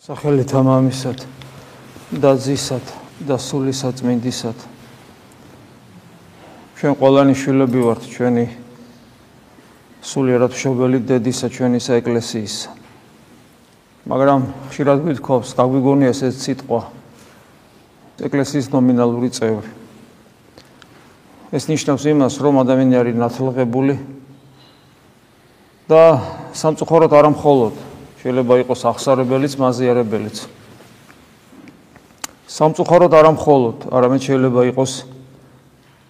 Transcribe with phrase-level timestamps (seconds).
[0.00, 1.26] სახელით ამამისად
[2.24, 2.86] და ძისად
[3.28, 4.56] და სულისად წმინდისად.
[6.80, 8.44] ჩვენ ყველანი შვილები ვართ ჩვენი
[10.00, 12.56] სულიერად მშობელი დედისა ჩვენისა ეკლესიის
[14.08, 14.40] მაგრამ
[14.72, 16.80] ხშირად მithქობს გაგვიგონია ეს სიტყვა.
[18.24, 19.68] ეკლესიის ნომინალური წევრი.
[21.52, 24.00] ეს ნიშნავს იმას რომ ადამიანი არის ნათლღებული
[25.92, 26.24] და
[26.56, 27.89] სამწუხაროდ არ ამხოლოდ
[28.20, 30.38] შეიძლება იყოს ახსარებელიც, მაზიარებელიც.
[32.50, 34.92] სამწუხაროდ არ ამხოლოდ, არამედ შეიძლება იყოს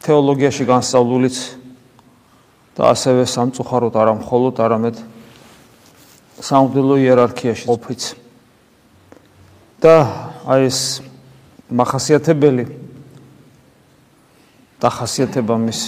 [0.02, 1.36] თეოლოგიაში განსწავლულიც
[2.74, 4.96] და ასევე სამწუხაროდ არ ამხოლოდ, არამედ
[6.40, 8.02] სამღვდელო იერარქიაში ყოფიც.
[9.80, 9.94] და
[10.44, 11.00] აი ეს
[11.72, 12.64] מחასიათებელი
[14.76, 15.80] და ხასიათება მის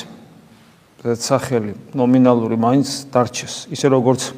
[1.05, 4.33] ზეცახელი ნომინალური მაინც დარჩეს, ისე როგორც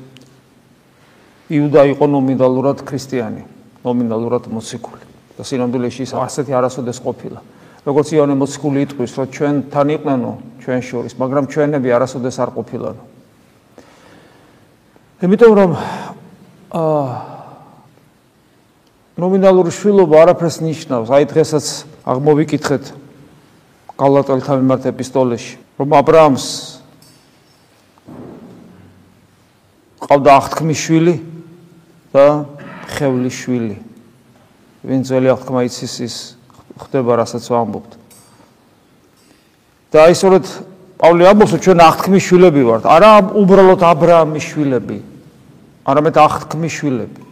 [1.53, 3.43] იუდა იყო ნომინალურად ქრისტიანი,
[3.85, 5.05] ნომინალურად მოციქული.
[5.35, 7.41] და სინამდვილეში ის ასეთი არასოდეს ყოფილა.
[7.85, 13.03] როგორც იონე მოციქული იტყვის, რომ ჩვენთან იყნენო, ჩვენ შორის, მაგრამ ჩვენები არასოდეს არ ყოფილანო.
[15.21, 15.71] იმიტომ რომ
[16.71, 17.07] აა
[19.15, 21.09] ნომინალური შვილობა არაფერს ნიშნავს.
[21.11, 21.67] აი დღესაც
[22.09, 22.85] აღმოვიკითხეთ
[23.99, 26.47] გალატელთა მიმართ ეპისტოლეში, რომ ა ブラ ამს
[30.05, 31.34] ყავდა აღთქმის შვილი
[32.15, 32.47] და
[32.95, 33.77] ხევლის შვილი.
[34.87, 36.17] ვინც ძველი აღთქმა იცის ის
[36.79, 37.93] ხდება რასაც ვამბობთ.
[39.91, 40.45] და აი სწორედ
[40.99, 44.99] პავლე ამბობს, რომ ჩვენ აღთქმის შვილები ვართ, არა უბრალოდ აბრაამის შვილები,
[45.87, 47.23] არამედ აღთქმის შვილები.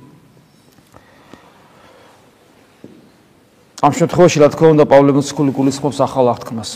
[3.83, 6.71] ამ შემთხვევაში რა თქმა უნდა პავლე მოციქული გულისხმობს ახალ აღთქმას.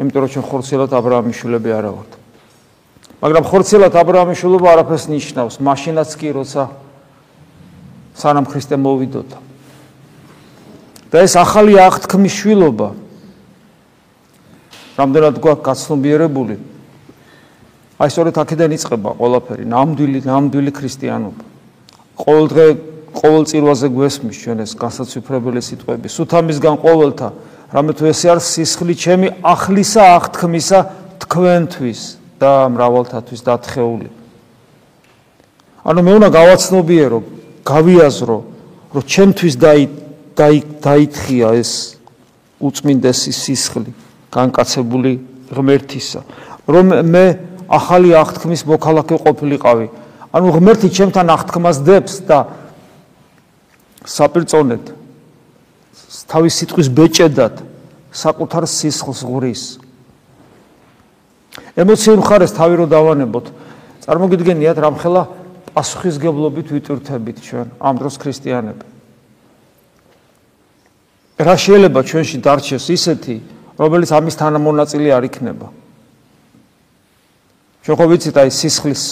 [0.00, 2.12] იმიტომ რომ ჩვენ ხორციელად აბრაამის შვილები არა ვართ.
[3.18, 6.62] მაგრამ ხორცელად ა ブラ ამის შვილობა არაფერს ნიშნავს, მაშინაც კი როცა
[8.14, 9.38] სანამ ქრისტე მოვიდოდა.
[11.08, 12.88] და ეს ახალი აღთქმის შვილობა
[14.98, 16.56] რამდენად გვაქვს გაცნობიერებული?
[17.98, 21.44] აი სწორედ აქედან იწყება ყველაფერი, ნამდვილი ნამდვილი ქრისტიანობა.
[22.22, 22.66] ყოველ დღე
[23.18, 26.06] ყოველ წირვაზე გვესმის ჩვენ ეს განსაცვიფრებელი სიტყვები.
[26.06, 27.28] სუთამისგან ყოველთა,
[27.72, 30.78] რამე თუ ესე არის სისხლი ჩემი ახლისა აღთქმისა
[31.24, 32.17] თქვენთვის.
[32.38, 34.08] და მრავალთათვის დათხეული.
[35.84, 37.18] ანუ მე უნდა გავაცნობიერო,
[37.66, 38.38] გავიაზრო,
[38.94, 39.82] რომ ჩემთვის დაი
[40.38, 41.98] დაი დაითხია ეს
[42.62, 43.90] უწმინდესი სისხლი,
[44.30, 45.12] განკაცებული
[45.50, 46.20] ღმერთისა,
[46.70, 47.24] რომ მე
[47.66, 49.86] ახალი აღთქმის მოქალაქე ყოფილიყავი.
[50.30, 52.38] ანუ ღმერთი ჩემთან აღთქმას დებს და
[54.06, 54.84] საპირწონედ
[56.28, 57.60] თავის სიტყვის ბეჭედად
[58.12, 59.62] საკუთარ სისხლს ღურის.
[61.78, 63.46] ემოციურ მხარეს თავი რო დავანებოთ,
[64.02, 65.22] წარმოგიდგენიათ რამხელა
[65.78, 68.84] პასუხისგებლობით ვიტვირთებით ჩვენ ამ დროს ქრისტიანები.
[71.38, 73.36] რა შეიძლება ჩვენში დარჩეს ისეთი,
[73.78, 75.68] რომელიც ამის თანამონაწილე არ იქნება?
[77.86, 79.02] ჩვენ ხო ვიცით აი სისხლის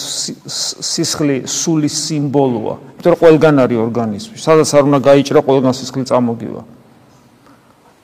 [0.91, 2.75] სისხლი სულის სიმბოლოა.
[2.99, 4.35] იმიტომ რომ ყველგან არის ორგანიზმი.
[4.37, 6.61] სადაც არ უნდა გაიჭრა, ყველგან სისხლი წამოგივა.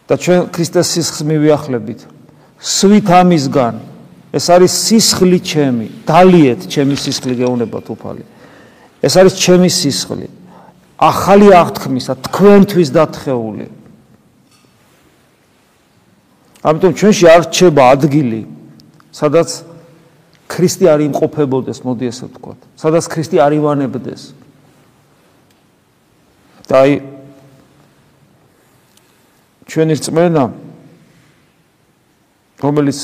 [0.07, 1.99] და ჩვენ ქრისტეს სისხლს მივიახლებით.
[2.59, 3.75] სვით ამისგან
[4.33, 8.23] ეს არის სისხლი ჩემი, დალიეთ ჩემი სისხლი გეუბნებათ უფალი.
[9.05, 10.27] ეს არის ჩემი სისხლი.
[11.03, 13.67] ახალი აღთქმისა თქვენთვის დათხეული.
[16.63, 18.41] ამიტომ ჩვენში არ რჩება ადგილი,
[19.11, 19.49] სადაც
[20.47, 22.53] ქრისტე არ იმყოფებოდეს, მოდი ესე ვთქვა.
[22.79, 24.21] სადაც ქრისტე არ ივანებდეს.
[26.63, 26.93] და აი
[29.67, 30.43] ჩვენი რწმენა
[32.63, 32.99] რომელიც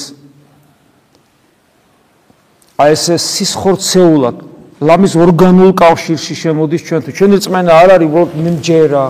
[2.79, 4.37] აი ეს სისხორცეულად
[4.79, 7.15] ლამის ორგანულ კავშირში შემოდის ჩვენთვის.
[7.19, 9.05] ჩვენი წმენა არ არის უბრალოდ მიმჯერა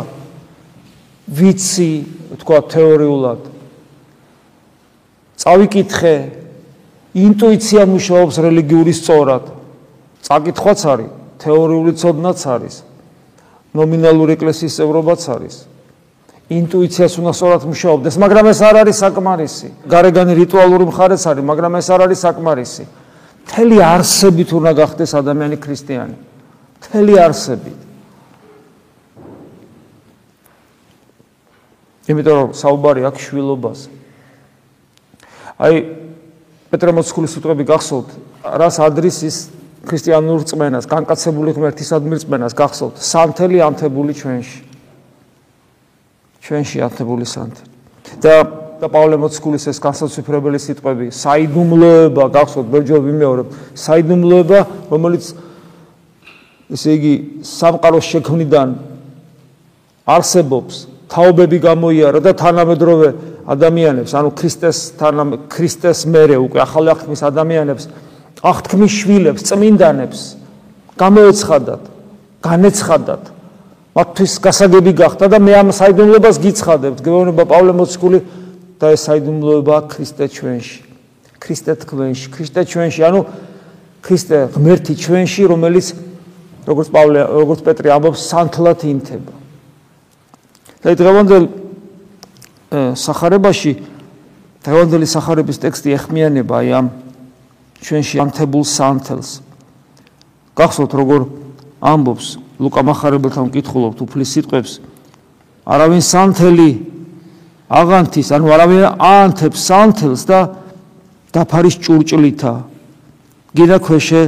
[1.30, 1.92] ვიცი,
[2.42, 3.42] თქვა თეორიულად.
[5.38, 6.16] წავიკითხე
[7.14, 9.46] ინტუიცია მუშაობს რელიგიური სწორად.
[10.26, 12.76] წაკითხვაც არის, თეორიული ცოდნაც არის.
[13.78, 15.56] ნომინალური ეკლესიის წევრობაც არის.
[16.50, 19.68] ინტუიციას უნდა სწორად მუშაობდეს, მაგრამ ეს არ არის საკმარისი.
[19.86, 22.84] გარეგანი რიტუალური მხარეც არის, მაგრამ ეს არ არის საკმარისი.
[23.50, 26.16] მთელი არსებით უნდა გახდეს ადამიანი ქრისტიანი.
[26.78, 27.80] მთელი არსებით.
[32.10, 33.90] იმიტომ რომ საუბარი აქვს შვილობაზე.
[35.60, 35.76] აი
[36.70, 38.10] პეტრე მოციქულის სიტყვები გახსოვთ,
[38.46, 39.38] რას ადრის ის
[39.90, 44.62] ქრისტიანულ რწმენას, განკაცებული ღმერთისადმი რწმენას გახსოვთ, სანთელი ანთებული ჩვენში.
[46.46, 47.70] ჩვენში ანთებული სანთელი.
[48.22, 54.60] და და პავლე მოციქულის ეს განსაცვიფრებელი სიტყვები, საიდუმლოება, გახსოვთ, ბერჯო ვიმეორებ, საიდუმლოება,
[54.90, 55.34] რომელიც
[56.70, 58.70] ესე იგი სამყაროს შექმნიდან
[60.10, 60.76] არსებობს
[61.10, 63.10] თაობები გამოიარა და თანამედროვე
[63.50, 67.84] ადამიანებს, ანუ ქრისტეს თანამ ქრისტეს მერე უკვე ახალი აღთქმის ადამიანებს,
[68.46, 70.20] აღთქმის შვილებს, წმინდანებს
[71.00, 71.84] გამოეცხადათ,
[72.46, 73.24] განეცხადათ.
[74.00, 78.20] მათთვის გასაგები გახდა და მე ამ საიდუმლოებას გიცხადებთ, გეუბნება პავლე მოციქული
[78.80, 80.80] და ეს საიდუმლოება ქრისტე ჩვენში.
[81.40, 83.20] ქრისტე თქვენში, ქრისტე ჩვენში, ანუ
[84.02, 85.88] ქრისტე ღმერთი ჩვენში, რომელიც
[86.64, 89.34] როგორც პავლე, როგორც პეტრი ამბობს, სანთლად ინთება.
[90.80, 91.44] და დღევანდელ
[92.96, 93.72] სახარებაში
[94.64, 96.88] დღევანდელი სახარების ტექსტი ეხმიანება აი ამ
[97.84, 99.30] ჩვენში ანთებულ სანთელს.
[100.56, 101.22] გახსოვთ როგორ
[101.80, 102.28] ამბობს
[102.60, 104.72] ლუკა מחარებელთან მკითხულობთ უფლის სიტყვებს
[105.64, 106.70] არავინ სანთელი
[107.70, 110.40] აღანთის ანუ არავინ ანთებს სანთელს და
[111.34, 112.54] დაფარის ჭურჭლითა.
[113.54, 114.22] გიდა ქვეშე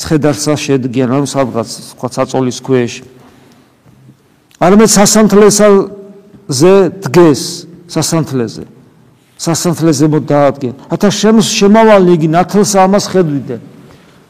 [0.00, 2.92] ცხედარსა შედგიან ანუ სადღაც სხვა საწოლის ქვეშ.
[4.58, 6.74] არამედ სასანთლესაზე
[7.06, 7.42] დგეს
[7.86, 8.64] სასანთლეზე.
[9.40, 11.08] სასანთლეზე მოდ დაადგენ ათა
[11.48, 13.60] შემავალი იგი ნათელსა ამას ხედვიდან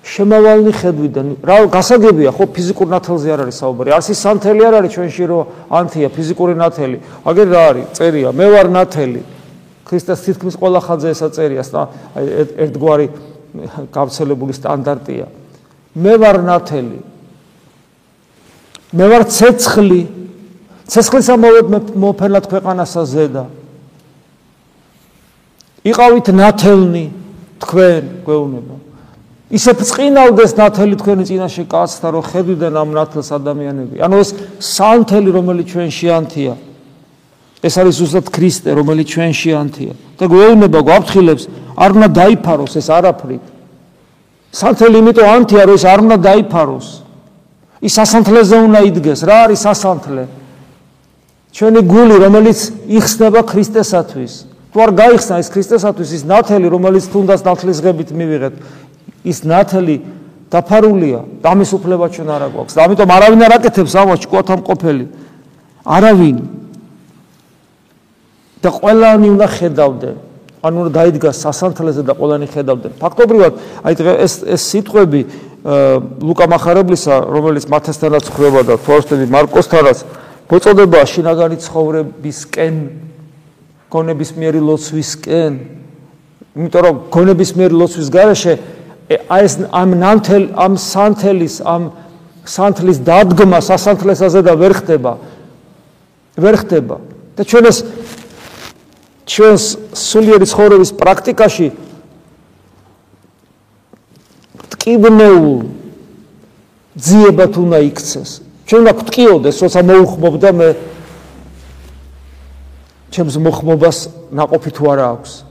[0.00, 1.26] შემავალნი ხედვიდან.
[1.44, 2.32] რა გასაგებია?
[2.32, 3.88] ხო ფიზიკურ ნათელზე არ არის საუბარი.
[3.92, 6.98] არც ის სანთელი არ არის ჩვენში რომ ანთია ფიზიკური ნათელი.
[7.28, 7.86] აგერ რა არის?
[7.92, 9.22] წერია მე ვარ ნათელი.
[9.84, 11.62] ქრისტეს თითქმის ყველა ხაზზე ესა წერია
[12.16, 12.24] აი
[12.64, 13.06] ერთგვარი
[13.92, 15.26] გავცელებული სტანდარტია.
[15.94, 16.98] მე ვარ ნათელი.
[18.96, 20.02] მე ვარ ცეცხლი.
[20.88, 23.44] ცეცხლისა მოვედ მოფენად ქვეყანასა ზედა.
[25.84, 27.04] იყავით ნათელნი
[27.60, 28.89] თქვენ გვეუბნება
[29.50, 33.96] ისე წინავდეს ნათელი თქვენი წინაშე კაცთა რომ ხედვიდან ამ ნათელს ადამიანები.
[33.98, 34.30] ანუ ეს
[34.62, 36.54] სანთელი რომელიც ჩვენ შეანთია.
[37.60, 39.92] ეს არის უბრალოდ ქრისტე რომელიც ჩვენ შეანთია.
[40.18, 41.44] და გვეუბნება გვაფრთხილებს
[41.76, 43.44] არ უნდა დაიფაროს ეს არაფრით
[44.54, 46.88] სანთელი იმიტომ ანთია რომ ეს არ უნდა დაიფაროს.
[47.82, 49.20] ის სასანთლეზე უნდა იდგეს.
[49.26, 50.24] რა არის სასანთლე?
[51.50, 54.32] ჩვენი გული რომელიც იხსნება ქრისტესათვის.
[54.70, 58.54] თუ არ გაიხსნა ეს ქრისტესათვის ის ნათელი რომელიც თუნდაც ნათლისღებით მივიღეთ
[59.24, 59.96] ის ნათელი
[60.50, 61.20] დაფარულია.
[61.42, 62.74] და ამის უფლება ჩვენ არ აგვაქვს.
[62.74, 65.04] და ამიტომ არავინ არ აკეთებს ამას ჭკუათან ყოფილი
[65.84, 66.38] არავინ.
[68.62, 70.16] და ყველანი უნდა ხედავდნენ.
[70.60, 72.92] ანუ უნდა დაიდგას სასანთლეზე და ყველანი ხედავდნენ.
[73.00, 73.52] ფაქტობრივად
[73.84, 73.92] აი
[74.24, 75.20] ეს ეს სიტყვები
[75.60, 79.98] ლუკა מחარებლისა რომელიც მათესთანაც ხრება და თორსტები მარკოსთანაც
[80.48, 82.74] მოწოდება შინაგანი ცხოვრებისკენ
[83.92, 85.52] გონების მიერი ლოცვისკენ
[86.56, 88.54] იმიტომ რომ გონების მიერი ლოცვის garaშე
[89.10, 91.90] აი ეს ამ ნამთელ ამ სანთელის ამ
[92.46, 95.18] სანთლის დადგმა სასანთლესაზე და ვერ ხდება.
[96.38, 96.96] ვერ ხდება.
[97.34, 97.78] და ჩვენ ეს
[99.26, 99.64] ჩვენს
[99.94, 101.68] სულიერი ცხოვრების პრაქტიკაში
[104.78, 105.58] ტკიბნეულ
[106.94, 108.30] ძიებად უნდა იქცეს.
[108.66, 110.68] ჩვენ უნდა გტკიოდეს როცა მოუხმობდა მე
[113.10, 113.98] ჩემს მოხმობას
[114.30, 115.49] ناყოფი თუ არა აქვს.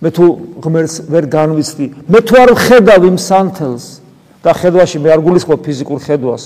[0.00, 0.24] მე თუ
[0.64, 1.86] ღმერთს ვერ განვიცდი.
[2.08, 3.84] მე თუ არ ხედავ იმ სანთელს
[4.40, 6.42] და ხედვაში მე არ გულისხმობ ფიზიკურ ხედვას.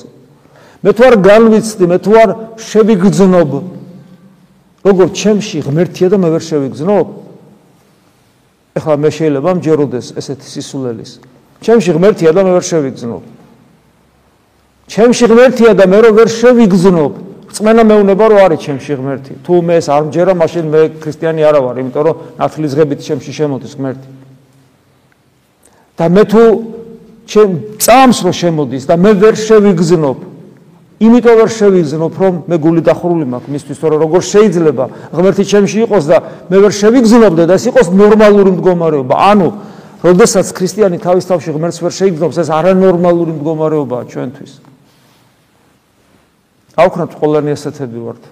[0.83, 3.51] მე თუ არ განვიცდი მე თუ არ შევიგრძნობ
[4.85, 7.07] როგორ ჩემში ღმერთია და მე ვერ შევიგრძნობ
[8.75, 11.11] ეხლა მე შეიძლება მჯეროდეს ესეთი სისულელის.
[11.63, 13.23] ჩემში ღმერთია და მე ვერ შევიგრძნობ
[14.89, 17.13] ჩემში ღმერთია და მე რო ვერ შევიგრძნობ
[17.55, 19.33] წმენა მეუნება რომ არის ჩემში ღმერთი.
[19.47, 23.73] თუ მე ეს არ მჯერა, მაშინ მე ქრისტიანი არა ვარ, იმიტომ რომ ნათლისღებით ჩემში შემოდის
[23.79, 24.09] ღმერთი.
[25.95, 26.43] და მე თუ
[27.31, 30.19] ჩემ წამს რო შემოდის და მე ვერ შევიგზნობ,
[31.01, 34.85] იმიტომ ვერ შევიგზნობ, რომ მე გული დახურული მაქვს მისთვის, რომ როგორ შეიძლება
[35.15, 36.19] ღმერთი ჩემში იყოს და
[36.51, 39.15] მე ვერ შევიგზნობ და ეს იყოს ნორმალური მდგომარეობა.
[39.15, 39.49] ანუ,
[40.03, 44.74] როდესაც ქრისტიანი თავის თავში ღმერთს ვერ შეიგზნობს, ეს არანორმალური მდგომარეობაა ჩვენთვის.
[46.75, 48.23] გავქნათ ყველანი ესეთები ვართ.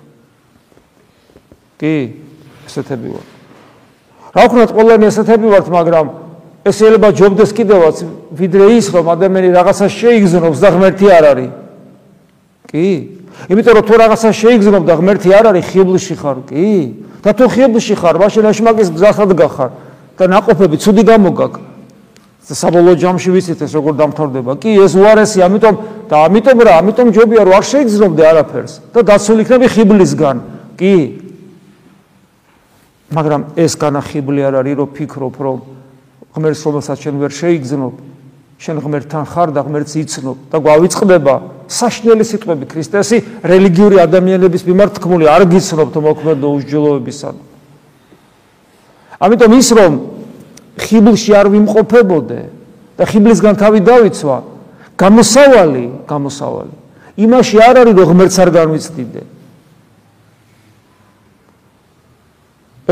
[1.78, 1.94] კი,
[2.66, 3.28] ესეთები ვართ.
[4.34, 6.06] რა ვქნათ ყველანი ესეთები ვართ, მაგრამ
[6.62, 7.96] ეს შეიძლება ჯობდეს კიდევაც,
[8.34, 11.50] ვიდრე ის, რომ ადამიანი რაღაცა შეიგზნობს და ღმერთი არ არის.
[12.70, 12.86] კი,
[13.50, 16.66] იმიტომ რომ თუ რაღაცა შეიგზნობ და ღმერთი არ არის, ხიბლში ხარ, კი?
[17.22, 19.70] და თუ ხიბლში ხარ, მაშინ ეშმაკის გზასაც გახარ
[20.18, 21.71] და ناقოფები ცუდი გამოგაკ.
[22.42, 24.52] საბოლოო ჯამში ვიცით ეს როგორ დამთავრდება.
[24.58, 25.74] კი, ეს უარესი, ამიტომ
[26.10, 30.36] და ამიტომ რა, ამიტომ ჯობია რომ არ შეიგზნობდე არაფერს და დაცული იქნები ხიბლისგან.
[30.74, 30.94] კი.
[33.14, 35.58] მაგრამ ეს განახიბლი არ არის, რომ ფიქრობ, რომ
[36.34, 37.94] ღმერთს რომელსაც შენ ვერ შეიგზნობ,
[38.62, 41.34] შენ ღმერთთან ხარ და ღმერთს იცნობ და გვავიწყდება
[41.66, 47.34] საშნელი სიტყვები ქრისტესი რელიგიური ადამიანების მიმართ თქმული არ გიცნობთ მოქმედო უსჯელოებისან.
[49.18, 49.92] ამიტომ ის რომ
[50.78, 52.42] ხიბლში არ ვიმყოფებოდე
[52.96, 54.36] და ხიბლისგან თავი დავიცვა
[54.96, 56.76] გამოსავალი გამოსავალი
[57.16, 59.22] იმაში არ არის რომ ღმერთს არ განვიცდიდე.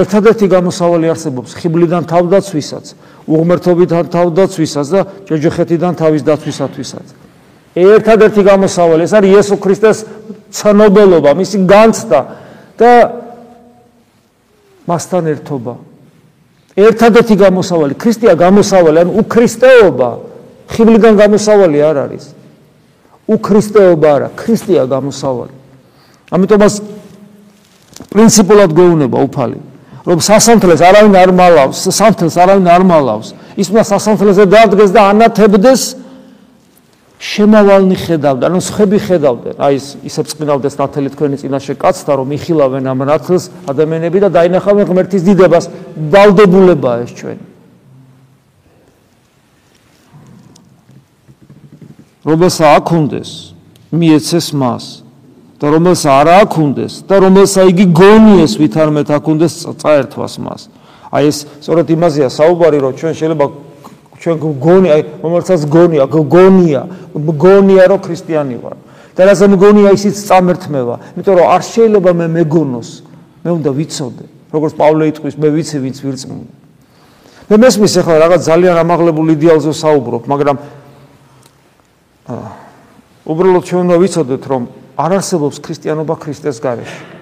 [0.01, 2.87] ერთადერთი გამოსავალი არსებობს ხიბლიდან თავდაცვისაც,
[3.27, 7.07] უღმერთობიდან თავდაცვისაც და ჯოჯოხეთიდან თავის დაცვისათვისაც.
[7.75, 9.99] ერთადერთი გამოსავალი ეს არის იესო ქრისტეს
[10.53, 12.21] ცნობელობა, მისი განცდა
[12.77, 12.93] და
[14.87, 15.75] მასთან ერთობა.
[16.87, 20.11] ერთადერთი გამოსავალი, ქრისტეა გამოსავალი, ანუ უქრისტეობა
[20.71, 22.25] ხიბლიდან გამოსავალი არ არის.
[23.29, 25.55] უქრისტეობა არა, ქრისტეა გამოსავალი.
[26.31, 26.75] ამიტომაც
[28.11, 29.59] პრინციპულად გეუბნება უფალი.
[30.01, 33.29] რომ სასანთლეს არავინ არ მალავს, სასანთლეს არავინ არ მალავს.
[33.61, 35.81] ის უნდა სასანთლეზე დაადგეს და ანათებდეს
[37.21, 39.55] შემავალნი ხედავდა, ანუ ხები ხედავდნენ.
[39.61, 44.85] აი ეს ისე წმინავდეს ნათელი თქვენი წინაშე კაცთა, რომ იხილავენ ამ ნათლს ადამიანები და დაინახავენ
[44.89, 45.65] ღმერთის დიდებას.
[46.01, 47.45] ვალდებულებაა ეს ჩვენი.
[52.25, 53.31] რომელსა აქონდეს
[53.93, 54.85] მიეცეს მას
[55.61, 60.61] და რომელს არ აქუნდეს და რომელსა იგი გონიეს ვით არ მე თაქუნდეს წაერთვას მას.
[61.11, 63.47] აი ეს სწორედ იმაზეა საუბარი რომ ჩვენ შეიძლება
[64.21, 66.83] ჩვენ გონი აი რომელსაც გონია გონია
[67.17, 68.77] გონია რომ ქრისტიანი ვარ.
[69.17, 70.95] და რაზე მგონია ისიც წამერთმევა.
[71.17, 72.91] იმიტომ რომ არ შეიძლება მე მეგონოს.
[73.45, 74.25] მე უნდა ვიცოდე.
[74.53, 76.49] როგორც პავლე იტყვის მე ვიცი ვინც ვირწმუნე.
[77.51, 80.57] მე მესმის ახლა რაღაც ძალიან ამაღლებულ იდეალზე საუბრობ, მაგრამ
[83.27, 84.63] უბრალოდ ჩვენ უნდა ვიცოდეთ რომ
[85.01, 87.20] არ არსებობს ქრისტიანობა ქრისტეს გარეშე.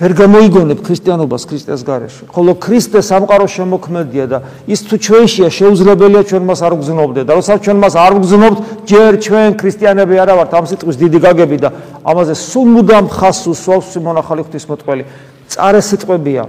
[0.00, 2.24] ვერ გამოიგონებ ქრისტიანობას ქრისტეს გარეშე.
[2.32, 7.24] ხოლო ქრისტე სამყარო შემოქმედია და ის თუ ჩვენშია შეუძლებელია ჩვენ მას არ ვგზნობდეთ.
[7.28, 11.56] და როცა ჩვენ მას არ ვგზნობთ, ჯერ ჩვენ ქრისტიანები არა ვართ ამ სიტყვის დიდი გაგები
[11.60, 11.68] და
[12.00, 15.04] ამაზე სულ მუდამ ხას უსვავს მონახალი ღვთისმოწყალე.
[15.52, 16.44] წარე სიტყვებია.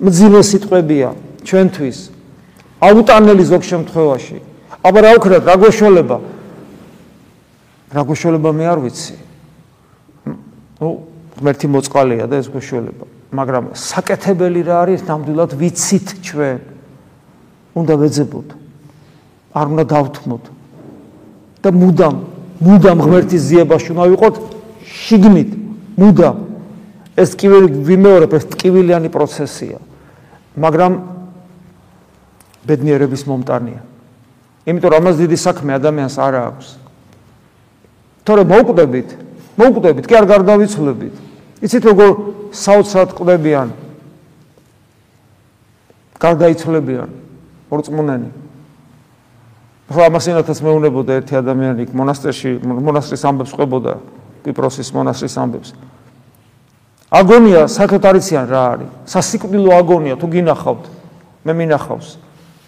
[0.00, 1.08] მძიმე სიტყვებია
[1.44, 1.98] ჩვენთვის.
[2.80, 4.38] აუტანელი ზოგ შემთხვევაში.
[4.80, 6.16] აბა რა ვქნათ, რა გვეშოლება?
[7.92, 9.14] რა გუშოლება მე არ ვიცი.
[10.80, 13.04] ნუ ღმერთი მოწყალია და ეს გუშოლება,
[13.36, 16.58] მაგრამ საკეთებელი რა არის ნამდვილად ვიცით ჩვენ.
[17.76, 18.48] უნდა ვეძებოთ.
[19.52, 20.44] არ უნდა დავთმოთ.
[21.62, 22.16] და მუდამ,
[22.62, 24.34] მუდამ ღმერთის ზიებაში უნდა ვიყოთ
[24.86, 25.50] შიგნით,
[25.98, 26.36] მუდამ.
[27.16, 29.78] ეს ტკივილი ვიმეორებ, ეს ტკივილიანი პროცესია.
[30.56, 30.92] მაგრამ
[32.66, 33.80] ბედნიერების მომტანია.
[34.66, 36.68] იმიტომ რომ ამას დიდი საქმე ადამიანს არ აქვს.
[38.26, 39.08] თორე მოუკვდებით,
[39.56, 41.25] მოუკვდებით, კი არ გარდავიცვლებით.
[41.64, 42.10] იცით როგორ
[42.52, 43.68] საოცრად ყვდებიან?
[46.20, 47.10] გარდაიცვლებიან
[47.70, 48.30] ორწმუნენი.
[49.86, 53.94] ხო ამასინათაც მეუნებოდა ერთი ადამიანი მონასტერში, მონასტრის ამბებს ყვებოდა,
[54.42, 55.70] კვიპროსის მონასტრის ამბებს.
[57.06, 58.90] აგონია საერთოდ არიციან რა არის?
[59.06, 60.84] სასიკვდილო აგონია თუ გინახავთ?
[61.46, 62.08] მე მინახავს.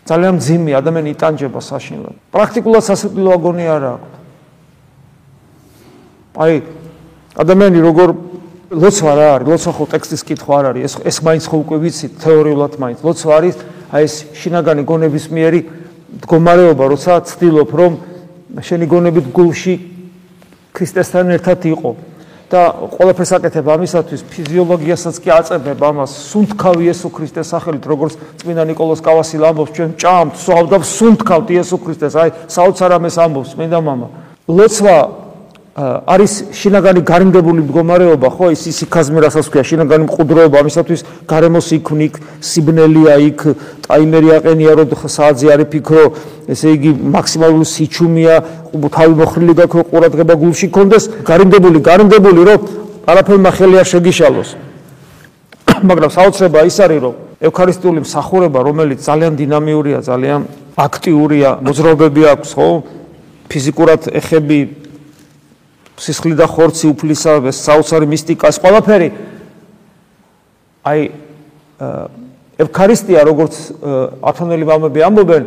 [0.07, 2.16] ძალიან ძიმი ადამიანი იტანჯება საშინლად.
[2.33, 4.14] პრაქტიკულად სასიკვდილო აგონია არა აქვს.
[6.38, 6.54] აი
[7.35, 8.09] ადამიანი როგორ
[8.69, 9.49] ლოცვა რა არის?
[9.49, 10.83] ლოცვა ხო ტექსტის კითხვა არ არის.
[10.85, 12.99] ეს ეს მაინც ხო უკვე ვიცით თეორიულად მაინც.
[13.01, 13.57] ლოცვა არის
[13.89, 15.61] აი ეს შინაგანი გონების მიერი
[16.19, 17.93] მდგომარეობა, როცა ცდილობ რომ
[18.61, 19.75] შენი გონებით გულში
[20.77, 21.91] ქრისტესთან ერთად იყო
[22.49, 22.61] და
[22.97, 29.45] ყველაფერს აკეთებ ამისათვის ფიზიოლოგიასაც კი აწებებ ამას სუნთქავ იესო ქრისტეს სახელით როგორც წმინდა ნიკოლოზ კავასილი
[29.53, 34.09] ამბობს ჩვენ ჭამთ სვავდავ სუნთქავთ იესო ქრისტეს აი საოცარ ამეს ამბობს წმინდა მამა
[34.49, 34.97] ლოცვა
[35.78, 43.14] არის შინაგანი გარემდებული მდგომარეობა, ხო, ის სიქაზმე რასაც ქვია, შინაგანი მყუდროება, ამისათვის გარემოს იქნიკ, სიბნელია
[43.28, 43.44] იქ,
[43.87, 46.04] ტაიმერი აყენია, რომ საათზე არის ფიქრო,
[46.50, 48.37] ესე იგი მაქსიმალური სიჩუმეა,
[48.75, 52.58] თავი მოხრილი გაქვე ყურადღება გულში კონდეს, გარემდებული, გარემდებული, რომ
[53.06, 54.50] არაფერმა ხელი არ შეგიშალოს.
[55.90, 60.40] მაგრამ საოცრება ის არის, რომ ევქარისტიული მსახურება, რომელიც ძალიან დინამიურია, ძალიან
[60.75, 62.68] აქტიურია, მოძრაობები აქვს, ხო?
[63.49, 64.88] ფიზიკურად ეხები
[65.99, 69.09] სისხლი და ხორცი უფლისა საოცარი მისტიკას ყველაფერი.
[70.88, 71.00] აი
[72.59, 73.55] ევქარისტია როგორც
[74.23, 75.45] ათონელი მამები ამბობენ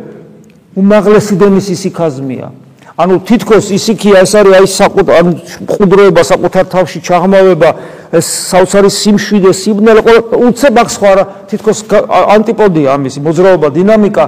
[0.80, 2.48] უმაღლესი დონის ისიქაზმია
[2.96, 5.32] ანუ თითქოს ისიქია ეს არის აი საკუთარ ანუ
[5.68, 7.70] ყუდროება საკუთარ თავში ჩაღმავება
[8.16, 10.00] ეს საოცარი სიმშვიდე სიბნელე
[10.48, 11.78] უცებ აქვს ხო არა თითქოს
[12.36, 14.24] ანტიპოდია ამისი მოძრაობა დინამიკა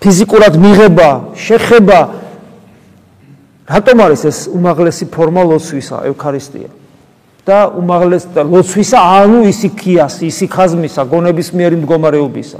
[0.00, 1.98] ფიზიკურად მიღება შეხება
[3.68, 6.70] რატომ არის ეს უმაღლესი ფორმა ლოცვისა ევქარისტია?
[7.42, 12.58] და უმაღლეს და ლოცვისა ანუ ისიქიას ისიქაზმისა გონების მიერი მდგომარეობისა.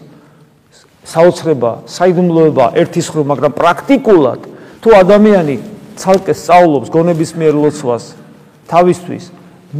[1.02, 4.40] საოცრება საიდუმლოება ერთის ხრო მაგრამ პრაქტიკულად
[4.82, 5.56] თუ ადამიანი
[5.98, 8.04] ცალკე სწავლობს გონების მიერ ლოცვას
[8.70, 9.24] თავისთვის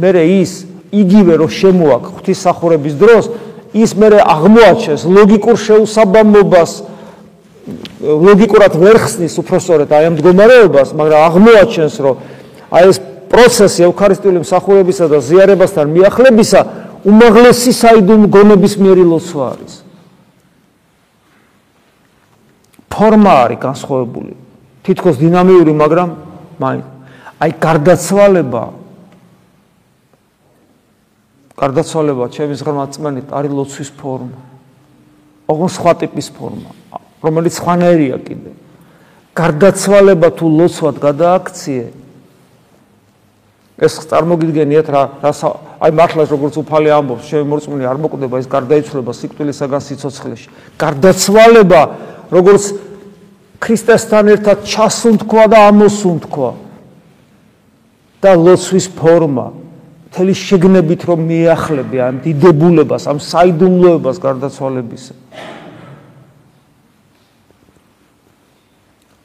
[0.03, 0.11] მე
[0.43, 0.51] ის
[0.91, 3.29] იგივე რომ შემოაქ ღვთისახურების დროს
[3.73, 6.71] ის მე აღმოაჩენს ლოგიკურ შეუსაბამობას
[8.03, 12.15] ლოგიკურად ვერ ხსნის უფრო სწორედ აი ამ მდგომარეობას, მაგრამ აღმოაჩენს, რომ
[12.75, 12.97] აი ეს
[13.31, 16.61] პროცესი ევქარისტიული მსახურებისა და ზიარებასთან მიახლებისა
[17.07, 19.73] უმაღლესი საიდუმლო გონების მერი ლოცვა არის.
[22.91, 24.33] ფორმა არის განსხვავებული.
[24.83, 26.09] თითქოს დინამიური, მაგრამ
[26.59, 26.85] მაინც.
[27.39, 28.63] აი გარდაცვალება
[31.57, 34.39] გარდაცვალება ჩემს ღრმა წმენით არის ლოცვის ფორმა.
[35.47, 36.71] ოღონ სხვა ტიპის ფორმა.
[37.23, 38.51] რომელიც ხვანერია კიდე.
[39.33, 41.85] გარდაცვალება თუ ლოცვად გადააქციე
[43.81, 45.31] ეს წარმოგიდგენიათ რა რა
[45.81, 51.81] აი მართლაც როგორც უფალი ამბობს ჩემი მორწმუნე არ მოკვდება ეს გარდაიცვლება სიკვდილისაგან სიცოცხლეში გარდაცვალება
[52.29, 52.63] როგორც
[53.57, 56.51] ქრისტესთან ერთად ჩასუნთქვა და ამოსუნთქვა
[58.21, 59.47] და ლოცვის ფორმა
[60.13, 65.13] მთელი შეგნებით რომ მიახლები ამ დიდებულებას ამ საიდუმლოებას გარდაცვალებისა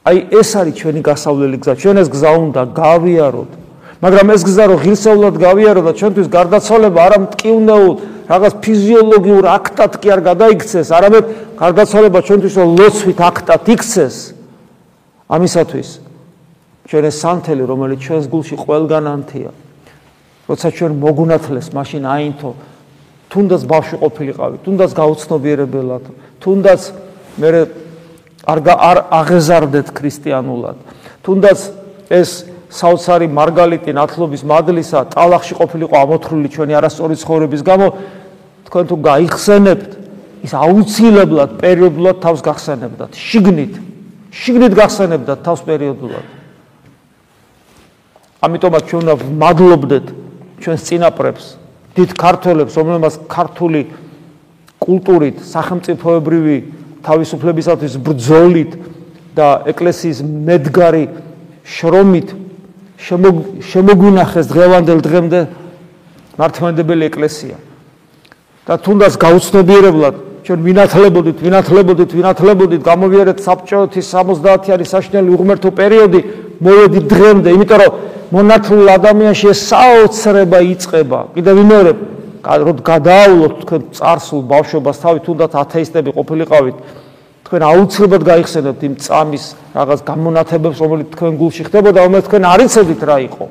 [0.08, 3.52] აი ეს არის ჩვენი გასავლელი გზა ჩვენ ეს გზა უნდა გავიაროთ
[3.98, 7.94] მაგრამ ეს გზა რომ ღირსეულად გავიარო და ჩვენთვის გარდაცვალება არ ამტკივნეულ
[8.28, 11.24] რაღაც ფიზიოლოგიურ აქტად კი არ გადაიქცეს, არამედ
[11.58, 14.16] გარდაცვალება ჩვენთვის რომ ლოცვით აქტად იქცეს.
[15.32, 15.88] ამისათვის
[16.88, 19.50] ჩვენ ეს სანთელი, რომელიც ჩვენს გულში ყველგან ანთია,
[20.48, 22.50] როცა ჩვენ მოგუნათლეს მაშინ აინთო
[23.28, 26.04] თუნდაც ბავშვი ყოფილიყავი, თუნდაც გაუცნობიერებელად,
[26.40, 26.80] თუნდაც
[27.36, 27.48] მე
[28.46, 30.76] არ არ აღეზარდეთ ქრისტიანულად,
[31.24, 31.58] თუნდაც
[32.08, 32.30] ეს
[32.68, 37.86] საოცარი მარგალიტი ნათლობის მადლისა ტალახში ყოფილიყო ამოთხრული ჩვენი არასწორი ცხოვრების გამო
[38.68, 39.90] თქვენ თუ გაიხსენებთ
[40.44, 43.12] ის აუცილებლად პერიოდულად თავს გახსენებდათ.
[43.16, 43.74] შიგნით
[44.30, 46.26] შიგნით გახსენებდათ თავს პერიოდულად.
[48.44, 50.06] ამიტომაც ჩვენ უნდა მადლობდეთ
[50.62, 51.44] ჩვენს წინაპრებს
[51.96, 53.80] დიდ ქართველებს რომლებმაც ქართული
[54.78, 56.56] კულტურით სახელმწიფოებრივი
[57.08, 58.76] თავისუფლებისათვის ბრძოლით
[59.38, 61.04] და ეკლესიის მედგარი
[61.64, 62.28] შრომით
[63.72, 65.40] შემოგვინახეს დღევანდელ დღემდე
[66.38, 67.56] მართლმადიდებელი ეკლესია.
[68.68, 76.20] და თუნდაც გაუცნობიერებლად ჩვენ ვინათლებოდით, ვინათლებოდით, ვინათლებოდით, გამოვიარეთ საბჭოთი 70 არის საშინელი უღმერთო პერიოდი,
[76.64, 77.92] მოვედი დღემდე, იმიტომ რომ
[78.32, 81.20] მონათლულ ადამიანში საოცრება იწება.
[81.36, 81.96] კიდევ ვიმეორებ,
[82.48, 86.76] რომ გადაავლოთ თქვენ царსულ ბავშვობას თავი თუნდაც ათეისტები ყოფილიყავით
[87.48, 89.44] თქვენ აუცილებლად გაიხსენებთ იმ წამის
[89.76, 93.46] რაღაც გამონათებებს რომელიც თქვენ გულში ხდებოდა რომელიც თქვენ არ იცოდით რა იყო.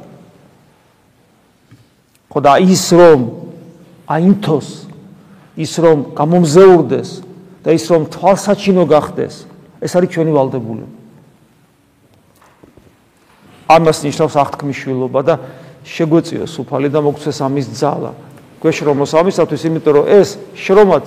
[2.33, 3.21] ხოდა ის რომ
[4.17, 4.67] აინთოს
[5.57, 7.09] ის რომ გამომზეურდეს
[7.65, 9.35] და ის რომ თვალსაჩინო გახდეს
[9.81, 10.97] ეს არის ჩვენი ვალდებულება
[13.67, 15.35] ამას ნიშნავს აღთქმის შვილობა და
[15.83, 18.11] შეგვეციოს უფალი და მოგცეს ამის ძალა.
[18.61, 21.05] გვეშრომოს ამისათვის, იმიტომ რომ ეს შრომაც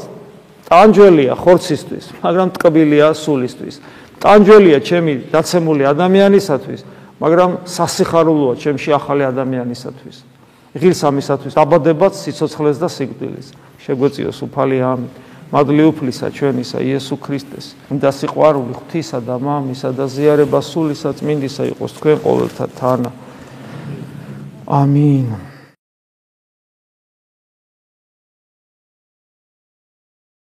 [0.71, 3.75] ტანჯველია ხორცისთვის, მაგრამ ტკბილია სულისთვის.
[4.23, 6.81] ტანჯველია ჩემი დაცემული ადამიანისათვის,
[7.19, 10.17] მაგრამ სასიხარულოა ჩემში ახალი ადამიანისათვის.
[10.71, 13.47] ღირს ამისათვის აბადებაც სიცოცხლეს და სიკვდილის.
[13.83, 15.09] შეგვეციოს უფალი ამი.
[15.51, 17.75] მადლი უფლისა ჩვენისა იესო ქრისტეს.
[17.91, 23.11] და სიყვარული ღვთისა და მამისა და ზიარება სულისა წმინდისა იყოს თქვენ ყოველთა თანა.
[24.71, 25.50] ამინ.